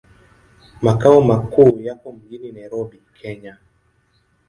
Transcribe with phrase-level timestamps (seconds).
[0.81, 3.57] Makao makuu yako mjini Nairobi, Kenya.